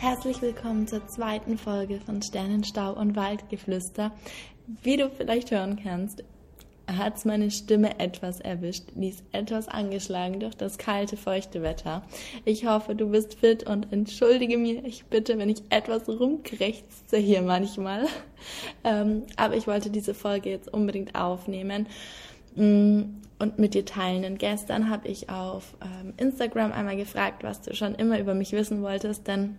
[0.00, 4.12] Herzlich willkommen zur zweiten Folge von Sternenstau und Waldgeflüster.
[4.84, 6.22] Wie du vielleicht hören kannst,
[6.86, 8.84] hat es meine Stimme etwas erwischt.
[8.94, 12.04] Die ist etwas angeschlagen durch das kalte, feuchte Wetter.
[12.44, 17.42] Ich hoffe, du bist fit und entschuldige mir, ich bitte, wenn ich etwas rumkrächze hier
[17.42, 18.06] manchmal.
[18.84, 21.88] Ähm, aber ich wollte diese Folge jetzt unbedingt aufnehmen
[22.54, 23.02] mm,
[23.40, 24.22] und mit dir teilen.
[24.22, 28.52] Denn gestern habe ich auf ähm, Instagram einmal gefragt, was du schon immer über mich
[28.52, 29.56] wissen wolltest, denn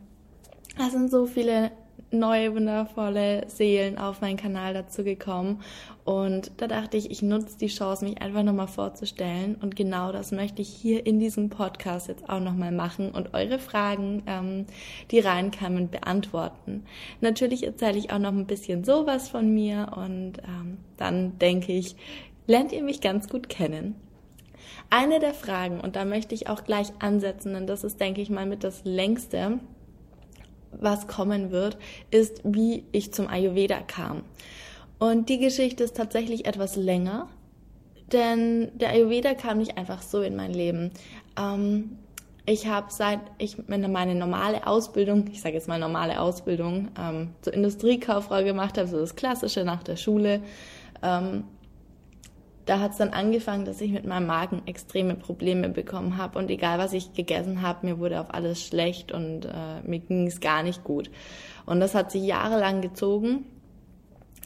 [0.79, 1.71] da sind so viele
[2.11, 5.61] neue, wundervolle Seelen auf meinen Kanal dazu gekommen.
[6.05, 9.55] Und da dachte ich, ich nutze die Chance, mich einfach nochmal vorzustellen.
[9.61, 13.59] Und genau das möchte ich hier in diesem Podcast jetzt auch nochmal machen und eure
[13.59, 14.65] Fragen, ähm,
[15.11, 16.85] die reinkamen, beantworten.
[17.19, 21.97] Natürlich erzähle ich auch noch ein bisschen sowas von mir und ähm, dann denke ich,
[22.47, 23.95] lernt ihr mich ganz gut kennen.
[24.89, 28.29] Eine der Fragen, und da möchte ich auch gleich ansetzen, denn das ist, denke ich
[28.29, 29.59] mal, mit das längste,
[30.71, 31.77] was kommen wird,
[32.11, 34.23] ist, wie ich zum Ayurveda kam.
[34.99, 37.27] Und die Geschichte ist tatsächlich etwas länger,
[38.11, 40.91] denn der Ayurveda kam nicht einfach so in mein Leben.
[41.37, 41.97] Ähm,
[42.45, 47.53] ich habe seit ich meine normale Ausbildung, ich sage jetzt mal normale Ausbildung, ähm, zur
[47.53, 50.41] Industriekauffrau gemacht habe, so das Klassische nach der Schule,
[51.03, 51.43] ähm,
[52.69, 56.51] da hat es dann angefangen, dass ich mit meinem Magen extreme Probleme bekommen habe und
[56.51, 60.39] egal was ich gegessen habe, mir wurde auf alles schlecht und äh, mir ging es
[60.39, 61.09] gar nicht gut.
[61.65, 63.45] Und das hat sich jahrelang gezogen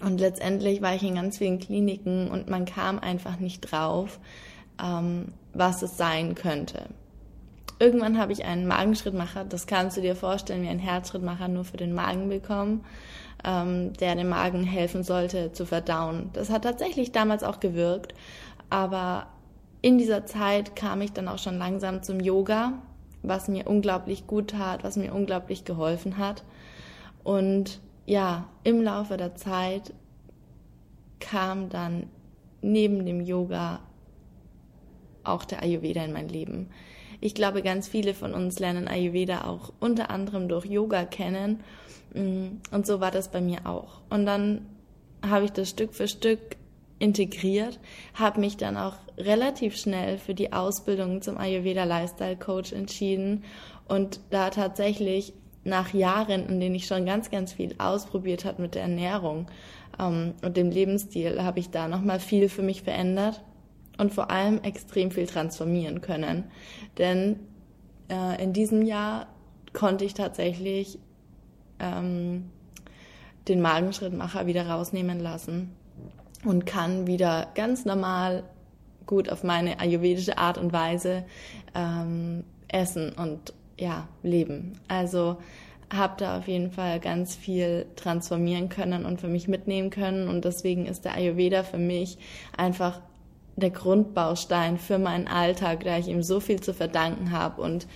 [0.01, 4.21] und letztendlich war ich in ganz vielen Kliniken und man kam einfach nicht drauf,
[4.81, 6.85] ähm, was es sein könnte.
[7.79, 11.75] Irgendwann habe ich einen Magenschrittmacher, das kannst du dir vorstellen, wie ein Herzschrittmacher nur für
[11.75, 12.85] den Magen bekommen
[13.43, 16.29] ähm, der dem Magen helfen sollte zu verdauen.
[16.33, 18.13] Das hat tatsächlich damals auch gewirkt,
[18.69, 19.27] aber
[19.81, 22.73] in dieser Zeit kam ich dann auch schon langsam zum Yoga,
[23.21, 26.43] was mir unglaublich gut tat, was mir unglaublich geholfen hat.
[27.23, 29.93] Und ja, im Laufe der Zeit
[31.19, 32.07] kam dann
[32.61, 33.79] neben dem Yoga
[35.23, 36.69] auch der Ayurveda in mein Leben.
[37.23, 41.63] Ich glaube, ganz viele von uns lernen Ayurveda auch unter anderem durch Yoga kennen
[42.13, 44.01] Mm, und so war das bei mir auch.
[44.09, 44.65] Und dann
[45.27, 46.57] habe ich das Stück für Stück
[46.99, 47.79] integriert,
[48.13, 53.43] habe mich dann auch relativ schnell für die Ausbildung zum Ayurveda Lifestyle Coach entschieden
[53.87, 55.33] und da tatsächlich
[55.65, 59.47] nach Jahren, in denen ich schon ganz, ganz viel ausprobiert habe mit der Ernährung
[59.99, 63.41] ähm, und dem Lebensstil, habe ich da nochmal viel für mich verändert
[63.97, 66.45] und vor allem extrem viel transformieren können.
[66.97, 67.39] Denn
[68.09, 69.27] äh, in diesem Jahr
[69.73, 70.99] konnte ich tatsächlich
[71.79, 72.49] ähm,
[73.47, 75.71] den Magenschrittmacher wieder rausnehmen lassen
[76.45, 78.43] und kann wieder ganz normal
[79.05, 81.25] gut auf meine ayurvedische Art und Weise
[81.75, 84.79] ähm, essen und ja leben.
[84.87, 85.37] Also
[85.91, 90.45] habe da auf jeden Fall ganz viel transformieren können und für mich mitnehmen können und
[90.45, 92.17] deswegen ist der Ayurveda für mich
[92.57, 93.01] einfach
[93.55, 97.87] der Grundbaustein für meinen Alltag, da ich ihm so viel zu verdanken habe und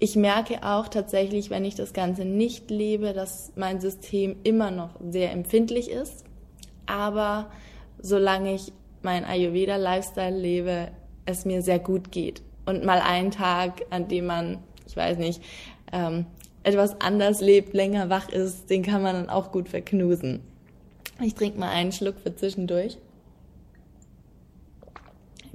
[0.00, 4.90] ich merke auch tatsächlich, wenn ich das Ganze nicht lebe, dass mein System immer noch
[5.10, 6.24] sehr empfindlich ist.
[6.86, 7.50] Aber
[8.00, 8.72] solange ich
[9.02, 10.88] meinen Ayurveda-Lifestyle lebe,
[11.26, 12.42] es mir sehr gut geht.
[12.64, 15.42] Und mal einen Tag, an dem man, ich weiß nicht,
[15.92, 16.26] ähm,
[16.62, 20.40] etwas anders lebt, länger wach ist, den kann man dann auch gut verknusen.
[21.20, 22.98] Ich trinke mal einen Schluck für zwischendurch.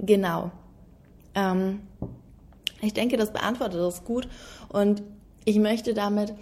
[0.06, 0.50] Genau.
[1.34, 1.80] Ähm,
[2.80, 4.28] ich denke, das beantwortet das gut
[4.68, 5.02] und
[5.44, 6.34] ich möchte damit,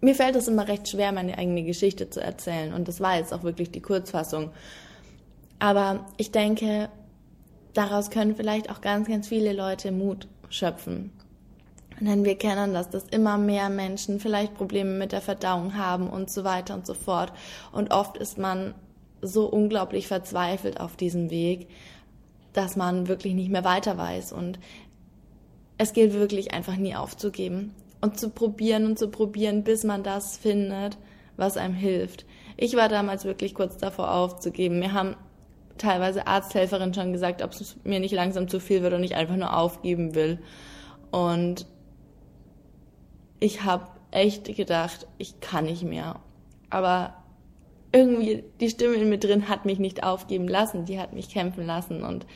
[0.00, 3.32] mir fällt es immer recht schwer, meine eigene Geschichte zu erzählen und das war jetzt
[3.32, 4.50] auch wirklich die Kurzfassung.
[5.58, 6.88] Aber ich denke,
[7.72, 11.12] daraus können vielleicht auch ganz, ganz viele Leute Mut schöpfen.
[12.00, 16.28] Denn wir kennen das, dass immer mehr Menschen vielleicht Probleme mit der Verdauung haben und
[16.28, 17.32] so weiter und so fort.
[17.70, 18.74] Und oft ist man
[19.22, 21.68] so unglaublich verzweifelt auf diesem Weg,
[22.54, 24.32] dass man wirklich nicht mehr weiter weiß.
[24.32, 24.58] Und
[25.76, 30.38] es gilt wirklich einfach nie aufzugeben und zu probieren und zu probieren, bis man das
[30.38, 30.96] findet,
[31.36, 32.24] was einem hilft.
[32.56, 34.78] Ich war damals wirklich kurz davor aufzugeben.
[34.78, 35.16] Mir haben
[35.78, 39.36] teilweise Arzthelferinnen schon gesagt, ob es mir nicht langsam zu viel wird und ich einfach
[39.36, 40.38] nur aufgeben will.
[41.10, 41.66] Und
[43.40, 46.20] ich habe echt gedacht, ich kann nicht mehr.
[46.70, 47.23] Aber
[47.94, 51.64] irgendwie die Stimme in mir drin hat mich nicht aufgeben lassen, die hat mich kämpfen
[51.64, 52.26] lassen und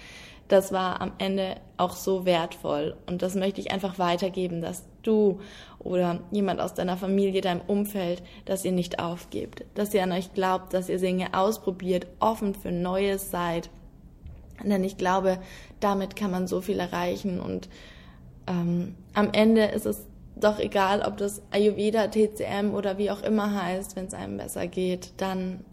[0.46, 5.40] das war am Ende auch so wertvoll und das möchte ich einfach weitergeben, dass du
[5.80, 10.32] oder jemand aus deiner Familie, deinem Umfeld, dass ihr nicht aufgebt, dass ihr an euch
[10.32, 13.68] glaubt, dass ihr Dinge ausprobiert, offen für Neues seid.
[14.64, 15.38] Denn ich glaube,
[15.80, 17.68] damit kann man so viel erreichen und
[18.46, 20.06] ähm, am Ende ist es
[20.40, 24.66] doch egal, ob das Ayurveda, TCM oder wie auch immer heißt, wenn es einem besser
[24.66, 25.64] geht, dann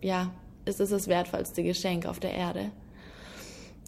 [0.00, 0.30] ja,
[0.64, 2.70] ist es das wertvollste Geschenk auf der Erde.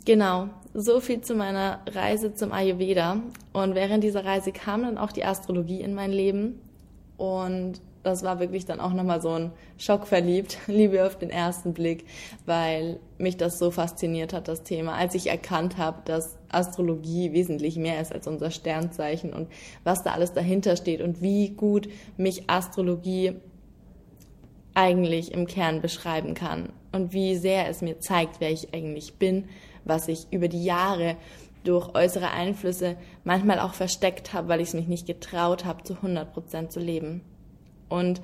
[0.05, 3.19] Genau, so viel zu meiner Reise zum Ayurveda.
[3.53, 6.61] Und während dieser Reise kam dann auch die Astrologie in mein Leben.
[7.17, 11.75] Und das war wirklich dann auch nochmal so ein Schock verliebt, Liebe auf den ersten
[11.75, 12.05] Blick,
[12.47, 17.77] weil mich das so fasziniert hat, das Thema, als ich erkannt habe, dass Astrologie wesentlich
[17.77, 19.49] mehr ist als unser Sternzeichen und
[19.85, 23.35] was da alles dahinter steht und wie gut mich Astrologie
[24.75, 29.49] eigentlich im Kern beschreiben kann und wie sehr es mir zeigt, wer ich eigentlich bin,
[29.85, 31.17] was ich über die Jahre
[31.65, 35.95] durch äußere Einflüsse manchmal auch versteckt habe, weil ich es mich nicht getraut habe, zu
[35.95, 37.21] 100 Prozent zu leben.
[37.91, 38.23] Und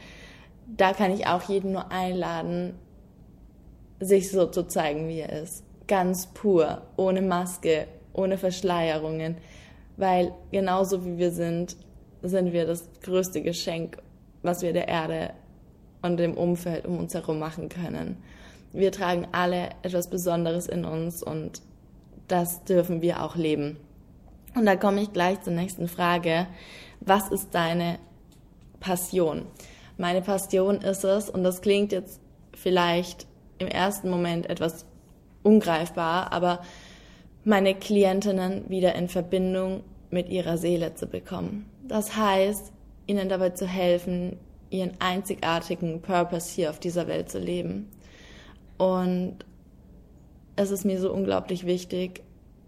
[0.66, 2.74] da kann ich auch jeden nur einladen,
[4.00, 5.62] sich so zu zeigen, wie er ist.
[5.86, 9.36] Ganz pur, ohne Maske, ohne Verschleierungen.
[9.98, 11.76] Weil genauso wie wir sind,
[12.22, 13.98] sind wir das größte Geschenk,
[14.42, 15.30] was wir der Erde
[16.02, 18.16] und dem Umfeld um uns herum machen können.
[18.72, 21.62] Wir tragen alle etwas Besonderes in uns und
[22.28, 23.78] das dürfen wir auch leben.
[24.54, 26.46] Und da komme ich gleich zur nächsten Frage.
[27.00, 27.98] Was ist deine
[28.80, 29.46] Passion?
[29.98, 32.20] Meine Passion ist es, und das klingt jetzt
[32.54, 33.26] vielleicht
[33.58, 34.84] im ersten Moment etwas
[35.42, 36.60] ungreifbar, aber
[37.44, 41.70] meine Klientinnen wieder in Verbindung mit ihrer Seele zu bekommen.
[41.86, 42.72] Das heißt,
[43.06, 44.36] ihnen dabei zu helfen,
[44.70, 47.88] ihren einzigartigen Purpose hier auf dieser Welt zu leben.
[48.78, 49.38] Und
[50.56, 52.22] es ist mir so unglaublich wichtig,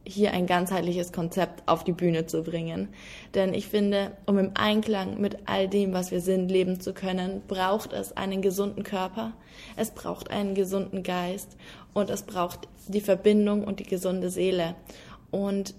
[0.09, 2.89] hier ein ganzheitliches Konzept auf die Bühne zu bringen.
[3.35, 7.43] Denn ich finde, um im Einklang mit all dem, was wir sind, leben zu können,
[7.47, 9.35] braucht es einen gesunden Körper,
[9.77, 11.57] es braucht einen gesunden Geist
[11.93, 14.75] und es braucht die Verbindung und die gesunde Seele.
[15.31, 15.75] Und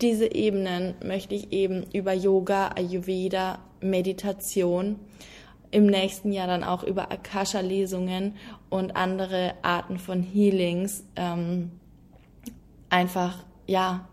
[0.00, 4.96] diese Ebenen möchte ich eben über Yoga, Ayurveda, Meditation
[5.70, 8.34] im nächsten Jahr dann auch über Akasha-Lesungen
[8.68, 11.70] und andere Arten von Healings ähm,
[12.88, 14.08] einfach, ja,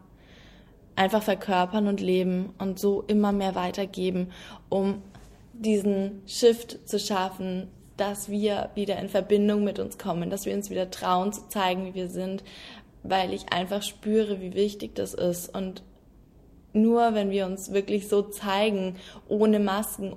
[0.96, 4.32] einfach verkörpern und leben und so immer mehr weitergeben,
[4.70, 5.02] um
[5.54, 7.68] diesen Shift zu schaffen,
[7.98, 11.86] dass wir wieder in Verbindung mit uns kommen, dass wir uns wieder trauen zu zeigen,
[11.88, 12.44] wie wir sind,
[13.02, 15.82] weil ich einfach spüre, wie wichtig das ist und
[16.74, 18.98] nur wenn wir uns wirklich so zeigen,
[19.28, 20.16] ohne Masken,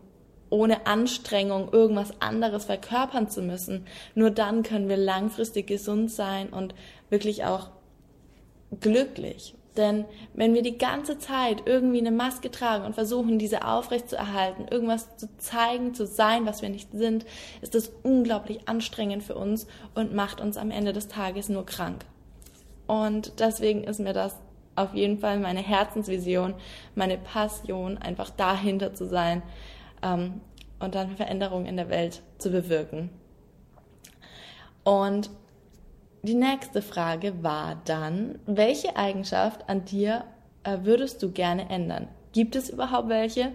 [0.50, 3.86] ohne Anstrengung irgendwas anderes verkörpern zu müssen.
[4.14, 6.74] Nur dann können wir langfristig gesund sein und
[7.08, 7.70] wirklich auch
[8.78, 9.54] glücklich.
[9.76, 14.16] Denn wenn wir die ganze Zeit irgendwie eine Maske tragen und versuchen, diese aufrecht zu
[14.16, 17.24] erhalten, irgendwas zu zeigen, zu sein, was wir nicht sind,
[17.62, 22.04] ist das unglaublich anstrengend für uns und macht uns am Ende des Tages nur krank.
[22.86, 24.36] Und deswegen ist mir das
[24.74, 26.54] auf jeden Fall meine Herzensvision,
[26.94, 29.42] meine Passion, einfach dahinter zu sein,
[30.02, 30.40] ähm,
[30.80, 33.10] und dann Veränderungen in der Welt zu bewirken.
[34.82, 35.30] Und
[36.22, 40.24] die nächste Frage war dann, welche Eigenschaft an dir
[40.64, 42.08] äh, würdest du gerne ändern?
[42.32, 43.52] Gibt es überhaupt welche?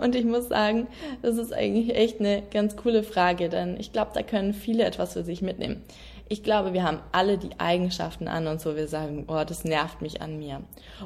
[0.00, 0.88] Und ich muss sagen,
[1.22, 5.12] das ist eigentlich echt eine ganz coole Frage, denn ich glaube, da können viele etwas
[5.12, 5.82] für sich mitnehmen.
[6.28, 10.00] Ich glaube, wir haben alle die Eigenschaften an uns, wo wir sagen, oh, das nervt
[10.00, 10.62] mich an mir.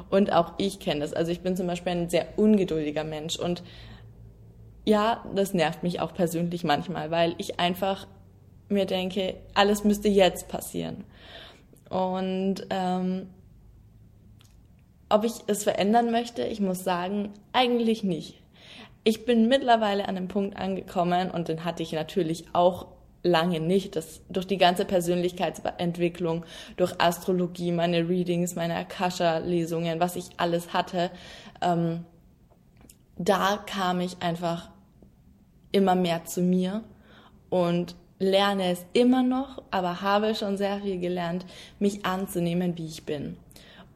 [0.09, 1.13] Und auch ich kenne das.
[1.13, 3.63] Also ich bin zum Beispiel ein sehr ungeduldiger Mensch und
[4.85, 8.05] ja, das nervt mich auch persönlich manchmal, weil ich einfach
[8.69, 11.03] mir denke, alles müsste jetzt passieren.
[11.89, 13.29] Und ähm,
[15.09, 18.41] ob ich es verändern möchte, ich muss sagen, eigentlich nicht.
[19.03, 22.87] Ich bin mittlerweile an einem Punkt angekommen und den hatte ich natürlich auch
[23.21, 23.95] lange nicht.
[23.95, 26.45] Das, durch die ganze Persönlichkeitsentwicklung,
[26.77, 31.11] durch Astrologie, meine Readings, meine Akasha-Lesungen, was ich alles hatte,
[31.61, 32.05] ähm,
[33.17, 34.69] da kam ich einfach
[35.71, 36.83] immer mehr zu mir
[37.49, 41.45] und lerne es immer noch, aber habe schon sehr viel gelernt,
[41.79, 43.37] mich anzunehmen, wie ich bin.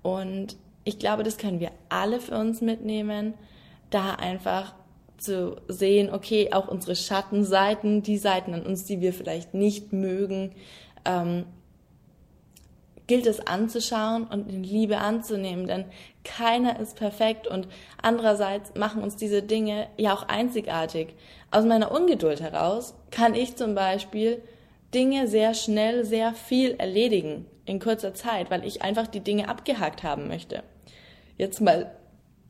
[0.02, 3.34] Und ich glaube, das können wir alle für uns mitnehmen,
[3.90, 4.74] da einfach
[5.18, 10.52] zu sehen, okay, auch unsere Schattenseiten, die Seiten an uns, die wir vielleicht nicht mögen,
[11.06, 11.46] ähm,
[13.10, 15.86] gilt es anzuschauen und in Liebe anzunehmen, denn
[16.24, 17.68] keiner ist perfekt und
[18.00, 21.16] andererseits machen uns diese Dinge ja auch einzigartig.
[21.50, 24.44] Aus meiner Ungeduld heraus kann ich zum Beispiel
[24.94, 30.04] Dinge sehr schnell, sehr viel erledigen in kurzer Zeit, weil ich einfach die Dinge abgehakt
[30.04, 30.62] haben möchte.
[31.36, 31.92] Jetzt mal,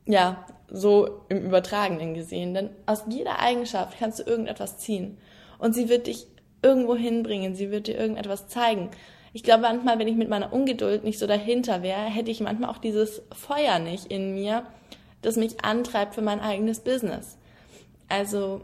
[0.04, 5.16] ja, so im Übertragenen gesehen, denn aus jeder Eigenschaft kannst du irgendetwas ziehen
[5.58, 6.26] und sie wird dich
[6.60, 8.90] irgendwo hinbringen, sie wird dir irgendetwas zeigen
[9.32, 12.70] ich glaube manchmal, wenn ich mit meiner Ungeduld nicht so dahinter wäre, hätte ich manchmal
[12.70, 14.64] auch dieses Feuer nicht in mir,
[15.22, 17.36] das mich antreibt für mein eigenes Business.
[18.08, 18.62] Also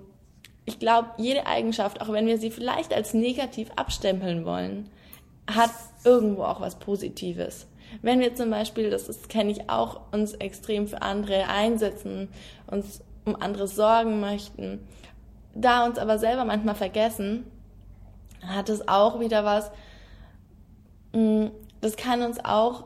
[0.65, 4.91] ich glaube, jede Eigenschaft, auch wenn wir sie vielleicht als negativ abstempeln wollen,
[5.49, 5.71] hat
[6.05, 7.69] irgendwo auch was Positives.
[8.03, 12.29] Wenn wir zum Beispiel, das kenne ich auch, uns extrem für andere einsetzen,
[12.67, 14.81] uns um andere sorgen möchten,
[15.55, 17.45] da uns aber selber manchmal vergessen,
[18.45, 19.71] hat es auch wieder was,
[21.81, 22.85] das kann uns auch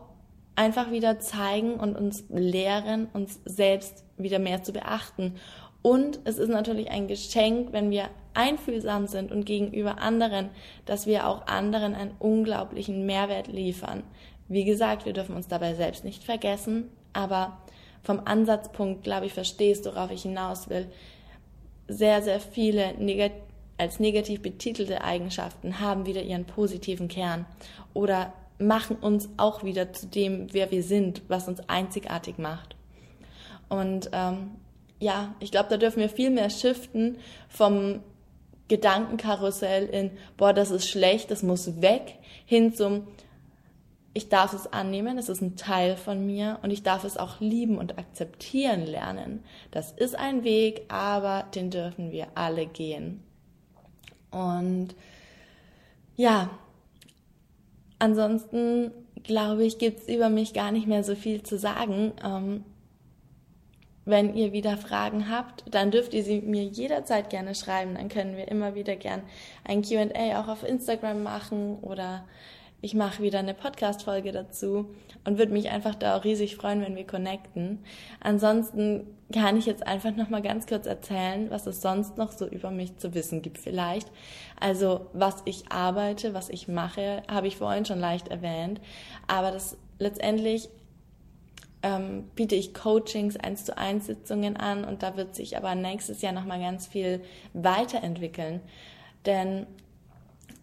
[0.56, 5.36] einfach wieder zeigen und uns lehren, uns selbst wieder mehr zu beachten.
[5.82, 10.50] Und es ist natürlich ein Geschenk, wenn wir einfühlsam sind und gegenüber anderen,
[10.84, 14.02] dass wir auch anderen einen unglaublichen Mehrwert liefern.
[14.48, 17.56] Wie gesagt, wir dürfen uns dabei selbst nicht vergessen, aber
[18.02, 20.86] vom Ansatzpunkt, glaube ich, verstehst, worauf ich hinaus will.
[21.88, 23.32] Sehr, sehr viele negat
[23.80, 27.46] als negativ betitelte Eigenschaften haben wieder ihren positiven Kern
[27.94, 32.76] oder machen uns auch wieder zu dem, wer wir sind, was uns einzigartig macht.
[33.70, 34.50] Und ähm,
[34.98, 37.16] ja, ich glaube, da dürfen wir viel mehr shiften
[37.48, 38.00] vom
[38.68, 43.06] Gedankenkarussell in, boah, das ist schlecht, das muss weg, hin zum,
[44.12, 47.40] ich darf es annehmen, es ist ein Teil von mir und ich darf es auch
[47.40, 49.42] lieben und akzeptieren lernen.
[49.70, 53.22] Das ist ein Weg, aber den dürfen wir alle gehen.
[54.30, 54.94] Und
[56.16, 56.50] ja,
[57.98, 62.12] ansonsten glaube ich, gibt es über mich gar nicht mehr so viel zu sagen.
[62.24, 62.64] Ähm,
[64.06, 67.94] wenn ihr wieder Fragen habt, dann dürft ihr sie mir jederzeit gerne schreiben.
[67.94, 69.22] Dann können wir immer wieder gern
[69.64, 72.24] ein QA auch auf Instagram machen oder
[72.82, 74.86] ich mache wieder eine Podcast-Folge dazu
[75.24, 77.80] und würde mich einfach da auch riesig freuen, wenn wir connecten.
[78.20, 82.46] Ansonsten kann ich jetzt einfach noch mal ganz kurz erzählen, was es sonst noch so
[82.46, 84.10] über mich zu wissen gibt vielleicht.
[84.58, 88.80] Also, was ich arbeite, was ich mache, habe ich vorhin schon leicht erwähnt,
[89.26, 90.70] aber das letztendlich
[91.82, 96.22] ähm, biete ich Coachings, eins zu eins Sitzungen an und da wird sich aber nächstes
[96.22, 97.20] Jahr noch mal ganz viel
[97.52, 98.60] weiterentwickeln,
[99.26, 99.66] denn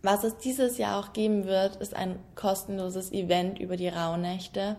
[0.07, 4.77] was es dieses Jahr auch geben wird, ist ein kostenloses Event über die Rauhnächte.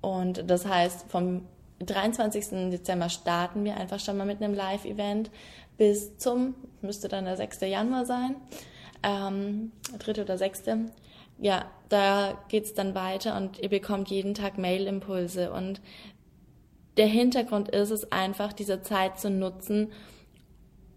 [0.00, 1.42] Und das heißt, vom
[1.80, 2.70] 23.
[2.70, 5.32] Dezember starten wir einfach schon mal mit einem Live-Event
[5.78, 7.62] bis zum, müsste dann der 6.
[7.62, 8.36] Januar sein,
[9.02, 10.22] ähm, 3.
[10.22, 10.62] oder 6.
[11.38, 15.50] Ja, da geht's dann weiter und ihr bekommt jeden Tag Mail-Impulse.
[15.50, 15.80] Und
[16.96, 19.90] der Hintergrund ist es einfach, diese Zeit zu nutzen,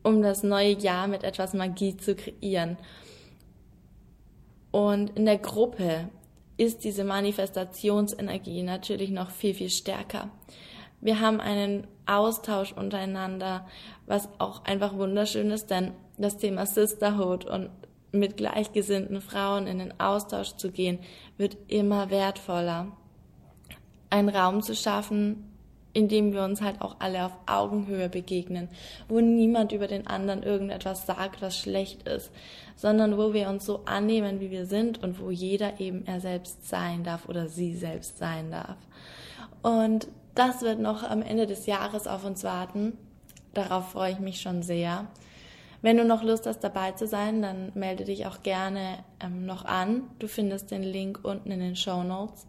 [0.04, 2.78] um das neue Jahr mit etwas Magie zu kreieren.
[4.72, 6.10] Und in der Gruppe
[6.58, 10.30] ist diese Manifestationsenergie natürlich noch viel, viel stärker.
[11.02, 13.66] Wir haben einen Austausch untereinander,
[14.06, 17.70] was auch einfach wunderschön ist, denn das Thema Sisterhood und
[18.12, 21.00] mit gleichgesinnten Frauen in den Austausch zu gehen,
[21.38, 22.92] wird immer wertvoller.
[24.10, 25.49] Einen Raum zu schaffen,
[25.94, 28.70] indem wir uns halt auch alle auf Augenhöhe begegnen,
[29.08, 32.32] wo niemand über den anderen irgendetwas sagt, was schlecht ist,
[32.76, 36.68] sondern wo wir uns so annehmen, wie wir sind und wo jeder eben er selbst
[36.68, 38.78] sein darf oder sie selbst sein darf.
[39.62, 42.98] Und das wird noch am Ende des Jahres auf uns warten.
[43.54, 45.08] Darauf freue ich mich schon sehr.
[45.82, 49.66] Wenn du noch Lust hast, dabei zu sein, dann melde dich auch gerne ähm, noch
[49.66, 50.04] an.
[50.20, 52.46] Du findest den Link unten in den Show Notes.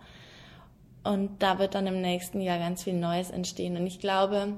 [1.02, 3.76] Und da wird dann im nächsten Jahr ganz viel Neues entstehen.
[3.76, 4.54] Und ich glaube,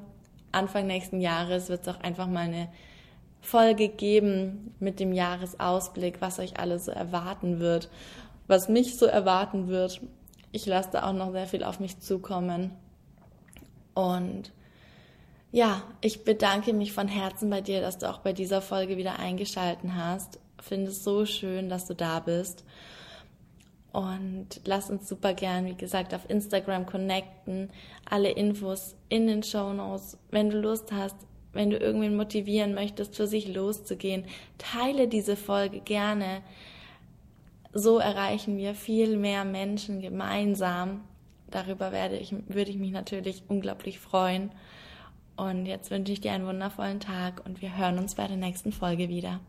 [0.50, 2.68] Anfang nächsten Jahres wird es auch einfach mal eine
[3.40, 7.90] Folge geben mit dem Jahresausblick, was euch alles so erwarten wird,
[8.46, 10.00] was mich so erwarten wird.
[10.52, 12.70] Ich lasse da auch noch sehr viel auf mich zukommen.
[13.94, 14.52] Und
[15.50, 19.18] ja, ich bedanke mich von Herzen bei dir, dass du auch bei dieser Folge wieder
[19.18, 20.38] eingeschalten hast.
[20.60, 22.64] Finde es so schön, dass du da bist.
[23.92, 27.70] Und lass uns super gern, wie gesagt, auf Instagram connecten.
[28.08, 30.16] Alle Infos in den Show Notes.
[30.30, 31.16] Wenn du Lust hast,
[31.52, 34.24] wenn du irgendwen motivieren möchtest, für sich loszugehen,
[34.56, 36.40] teile diese Folge gerne.
[37.74, 41.02] So erreichen wir viel mehr Menschen gemeinsam.
[41.50, 44.50] Darüber werde ich, würde ich mich natürlich unglaublich freuen.
[45.36, 48.72] Und jetzt wünsche ich dir einen wundervollen Tag und wir hören uns bei der nächsten
[48.72, 49.40] Folge wieder.